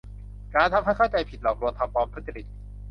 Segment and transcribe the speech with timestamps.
[0.55, 2.47] การทำให้เข้าใจผิด หลอกลวง ทำปลอม ทุจริต